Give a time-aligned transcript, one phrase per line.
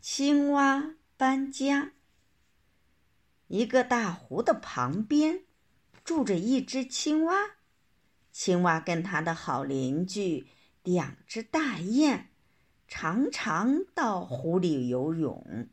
[0.00, 1.92] 青蛙搬家。
[3.48, 5.44] 一个大湖的旁边，
[6.02, 7.56] 住着一只青蛙。
[8.32, 10.46] 青蛙跟他的好邻居
[10.82, 12.28] 两只大雁，
[12.88, 15.68] 常常到湖里游泳，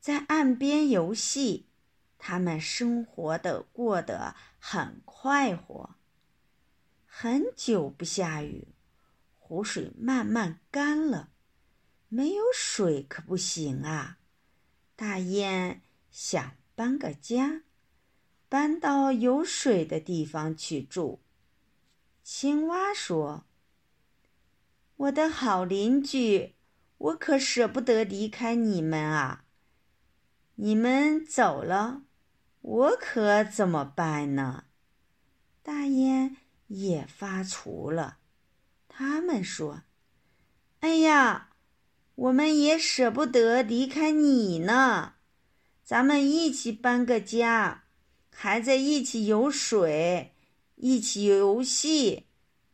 [0.00, 1.68] 在岸边游戏。
[2.18, 5.94] 他们生活的过得很快活。
[7.04, 8.74] 很久不下雨，
[9.38, 11.33] 湖水慢慢干了。
[12.14, 14.18] 没有水可不行啊！
[14.94, 17.62] 大雁想搬个家，
[18.48, 21.20] 搬到有水的地方去住。
[22.22, 23.46] 青蛙说
[24.94, 26.54] ：“我的好邻居，
[26.98, 29.46] 我可舍不得离开你们啊！
[30.54, 32.04] 你们走了，
[32.60, 34.66] 我可怎么办呢？”
[35.64, 36.36] 大雁
[36.68, 38.18] 也发愁了。
[38.86, 39.82] 他们说
[40.78, 41.50] ：“哎呀！”
[42.16, 45.14] 我们也舍不得离开你呢，
[45.82, 47.84] 咱们一起搬个家，
[48.30, 50.32] 还在一起游水，
[50.76, 52.26] 一起游戏，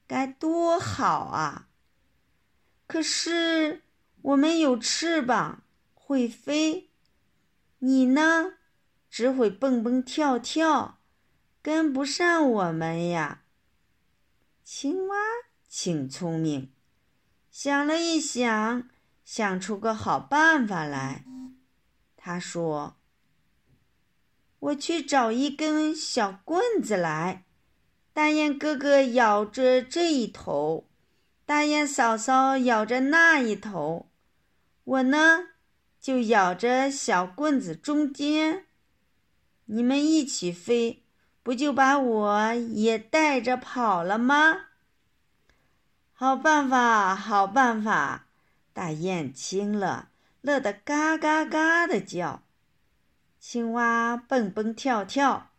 [0.06, 1.68] 该多好啊！
[2.86, 3.82] 可是
[4.20, 5.62] 我们有翅膀，
[5.94, 6.90] 会飞，
[7.78, 8.54] 你呢，
[9.08, 11.00] 只会蹦蹦跳跳，
[11.62, 13.44] 跟不上我们呀。
[14.62, 15.16] 青蛙
[15.68, 16.70] 挺聪明，
[17.50, 18.88] 想了一想。
[19.32, 21.24] 想出个好办法来，
[22.16, 22.96] 他说
[24.58, 27.44] ：“我去找一根小棍子来。
[28.12, 30.88] 大雁哥哥咬着这一头，
[31.46, 34.10] 大雁嫂嫂咬着那一头，
[34.82, 35.50] 我呢
[36.00, 38.66] 就咬着小棍子中间。
[39.66, 41.04] 你们一起飞，
[41.44, 44.56] 不就把我也带着跑了吗？
[46.12, 48.26] 好办法，好办法。”
[48.72, 52.42] 大雁听了，乐得嘎嘎嘎的叫。
[53.38, 55.50] 青蛙蹦蹦跳跳，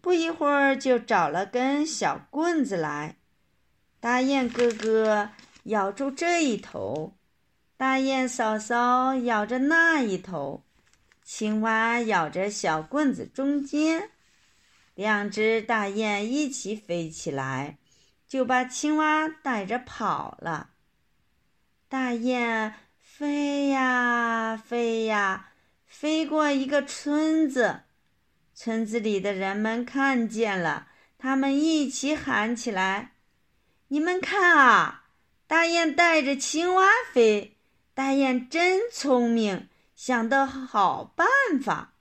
[0.00, 3.16] 不一会儿就找了根小棍子来。
[4.00, 5.30] 大雁哥哥
[5.64, 7.14] 咬住这一头，
[7.76, 10.64] 大雁嫂嫂咬着那一头，
[11.22, 14.10] 青蛙咬着小棍子中间，
[14.94, 17.78] 两只大雁一起飞起来，
[18.26, 20.70] 就把青蛙带着跑了。
[21.90, 25.52] 大雁飞呀飞呀，
[25.86, 27.84] 飞过一个村子。
[28.52, 33.14] 村子里的人们看见了，他们一起喊起来
[33.88, 35.04] ：“你们看啊，
[35.46, 37.56] 大雁带着青蛙飞！
[37.94, 41.26] 大雁真聪明，想的好办
[41.58, 41.94] 法。”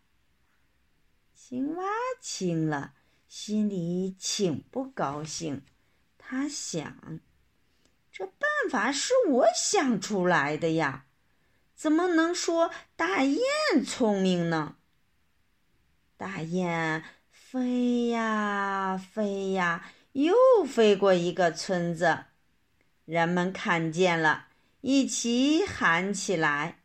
[1.33, 1.85] 青蛙
[2.21, 2.91] 听了，
[3.29, 5.61] 心里挺不高兴。
[6.17, 7.21] 他想。
[8.17, 11.05] 这办法是我想出来的呀，
[11.75, 13.39] 怎么能说大雁
[13.85, 14.77] 聪明呢？
[16.17, 20.33] 大雁飞呀飞呀，又
[20.65, 22.25] 飞过一个村子，
[23.05, 24.47] 人们看见了，
[24.81, 26.79] 一起喊起来：“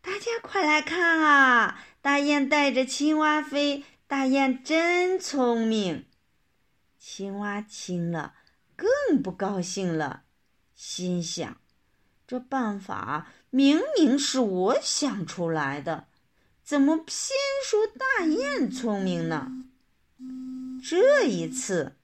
[0.00, 1.84] 大家快来看啊！
[2.00, 6.06] 大雁带着青蛙飞，大雁真聪明。”
[6.98, 8.32] 青蛙听了，
[8.74, 10.22] 更不高兴了。
[10.82, 11.58] 心想
[12.26, 16.06] ：“这办法明明是我想出来的，
[16.64, 19.52] 怎么偏说大雁聪明呢？”
[20.82, 21.96] 这一次，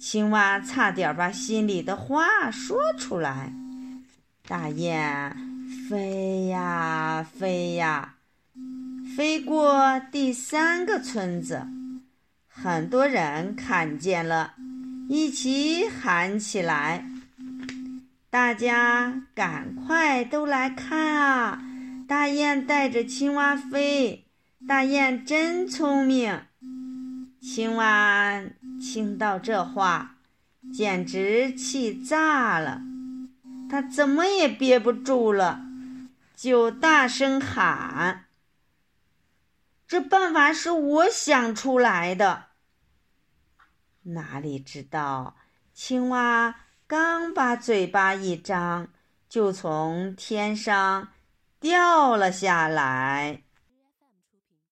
[0.00, 3.52] 青蛙差点把心里的话说出来。
[4.48, 5.36] 大雁
[5.86, 8.14] 飞呀飞呀，
[9.14, 11.66] 飞过第三个村子，
[12.48, 14.54] 很多人看见了。
[15.08, 17.04] 一起喊起来！
[18.30, 21.62] 大家赶快都来看啊！
[22.08, 24.26] 大雁带着青蛙飞，
[24.66, 26.42] 大雁真聪明。
[27.40, 28.42] 青蛙
[28.80, 30.16] 听到这话，
[30.72, 32.80] 简直气炸了，
[33.68, 35.60] 它怎么也憋不住了，
[36.36, 38.26] 就大声喊
[39.86, 42.44] ：“这办法是我想出来的。”
[44.02, 45.36] 哪里知道，
[45.72, 46.54] 青蛙
[46.86, 48.88] 刚把嘴巴一张，
[49.28, 51.08] 就从天上
[51.60, 53.42] 掉了下来。